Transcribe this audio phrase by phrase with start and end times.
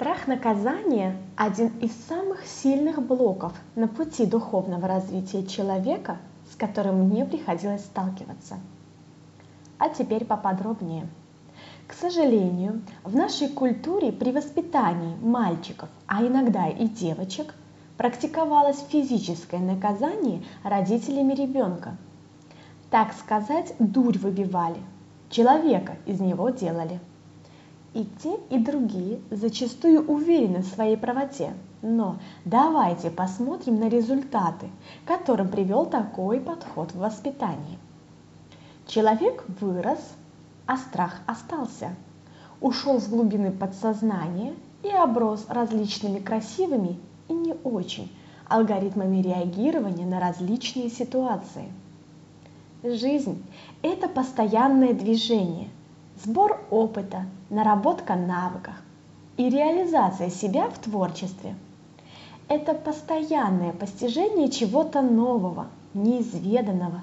[0.00, 6.16] Страх наказания– один из самых сильных блоков на пути духовного развития человека,
[6.50, 8.56] с которым мне приходилось сталкиваться.
[9.76, 11.06] А теперь поподробнее.
[11.86, 17.54] К сожалению, в нашей культуре при воспитании мальчиков, а иногда и девочек,
[17.98, 21.98] практиковалось физическое наказание родителями ребенка.
[22.88, 24.80] Так сказать, дурь выбивали,
[25.28, 27.00] человека из него делали–
[27.94, 31.54] и те, и другие зачастую уверены в своей правоте.
[31.82, 34.68] Но давайте посмотрим на результаты,
[35.06, 37.78] которым привел такой подход в воспитании.
[38.86, 40.00] Человек вырос,
[40.66, 41.94] а страх остался.
[42.60, 46.98] Ушел в глубины подсознания и оброс различными красивыми
[47.28, 48.10] и не очень
[48.48, 51.72] алгоритмами реагирования на различные ситуации.
[52.82, 53.42] Жизнь–
[53.82, 55.68] это постоянное движение–
[56.24, 58.74] сбор опыта, наработка навыков
[59.36, 61.54] и реализация себя в творчестве.
[62.48, 67.02] Это постоянное постижение чего-то нового, неизведанного.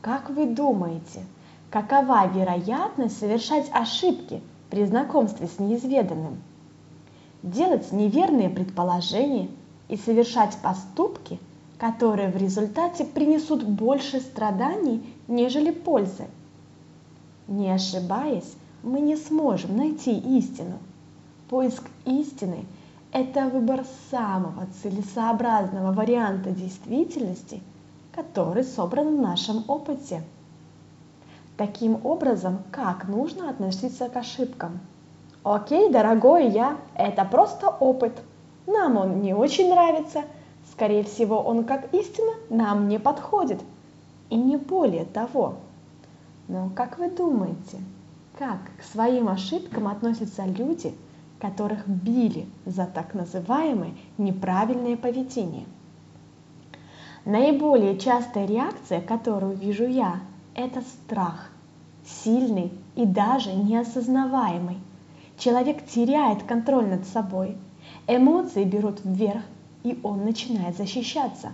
[0.00, 1.24] Как вы думаете,
[1.70, 6.42] какова вероятность совершать ошибки при знакомстве с неизведанным?
[7.42, 9.48] Делать неверные предположения
[9.88, 11.38] и совершать поступки,
[11.78, 16.26] которые в результате принесут больше страданий, нежели пользы–
[17.48, 20.78] не ошибаясь, мы не сможем найти истину.
[21.48, 22.64] Поиск истины–
[23.12, 27.60] это выбор самого целесообразного варианта действительности,
[28.14, 30.22] который собран в нашем опыте.
[31.56, 34.80] Таким образом, как нужно относиться к ошибкам?
[35.44, 38.12] Окей, дорогой я, это просто опыт.
[38.66, 40.22] Нам он не очень нравится.
[40.70, 43.60] Скорее всего, он как истина нам не подходит.
[44.30, 45.56] И не более того.
[46.48, 47.78] Но как вы думаете,
[48.38, 50.94] как к своим ошибкам относятся люди,
[51.38, 55.64] которых били за так называемое неправильное поведение?
[57.24, 60.20] Наиболее частая реакция, которую вижу я,
[60.54, 61.50] это страх.
[62.04, 64.78] Сильный и даже неосознаваемый.
[65.38, 67.56] Человек теряет контроль над собой.
[68.08, 69.42] Эмоции берут вверх,
[69.84, 71.52] и он начинает защищаться.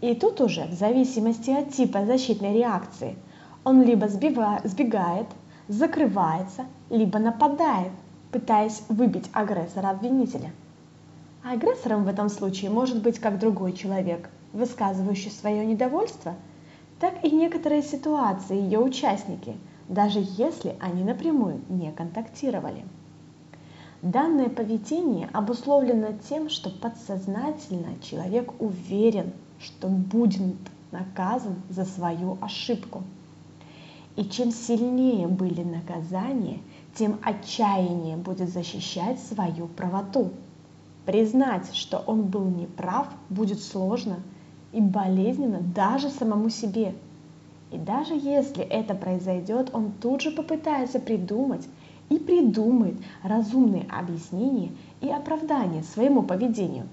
[0.00, 3.16] И тут уже, в зависимости от типа защитной реакции–
[3.68, 5.26] он либо сбегает,
[5.68, 7.92] закрывается, либо нападает,
[8.32, 10.50] пытаясь выбить агрессора-обвинителя.
[11.44, 16.34] А агрессором в этом случае может быть как другой человек, высказывающий свое недовольство,
[16.98, 19.56] так и некоторые ситуации ее участники,
[19.88, 22.84] даже если они напрямую не контактировали.
[24.02, 30.56] Данное поведение обусловлено тем, что подсознательно человек уверен, что будет
[30.92, 33.02] наказан за свою ошибку–
[34.18, 36.58] и чем сильнее были наказания,
[36.96, 40.30] тем отчаяннее будет защищать свою правоту.
[41.06, 44.16] Признать, что он был неправ, будет сложно
[44.72, 46.96] и болезненно даже самому себе.
[47.70, 51.68] И даже если это произойдет, он тут же попытается придумать
[52.10, 56.88] и придумает разумные объяснения и оправдания своему поведению.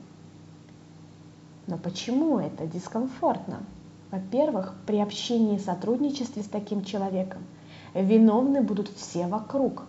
[1.65, 3.63] Но почему это дискомфортно?
[4.11, 7.43] Во-первых, при общении и сотрудничестве с таким человеком
[7.93, 9.83] виновны будут все вокруг,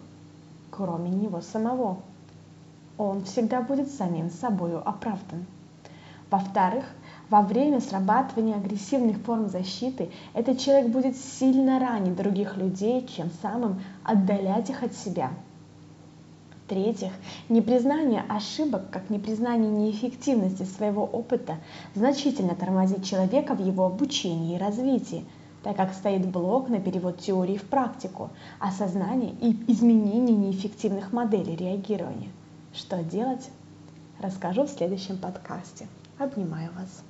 [0.71, 1.99] кроме него самого.
[2.99, 5.45] Он всегда будет самим собою оправдан.
[6.31, 6.85] Во-вторых,
[7.29, 13.83] во время срабатывания агрессивных форм защиты этот человек будет сильно ранить других людей, чем самым
[14.03, 15.31] отдалять их от себя–
[16.67, 17.13] в-третьих,
[17.49, 21.59] непризнание ошибок, как непризнание неэффективности своего опыта,
[21.95, 25.25] значительно тормозит человека в его обучении и развитии,
[25.63, 32.31] так как стоит блок на перевод теории в практику, осознание и изменение неэффективных моделей реагирования.
[32.75, 33.49] Что делать?
[34.21, 35.87] Расскажу в следующем подкасте.
[36.19, 37.05] Обнимаю вас.